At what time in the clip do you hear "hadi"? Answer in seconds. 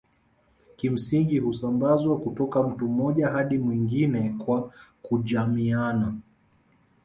3.29-3.57